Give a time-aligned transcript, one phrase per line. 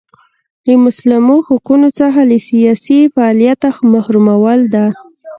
[0.67, 4.85] له مسلمو حقونو څخه له سیاسي فعالیته محرومول ده.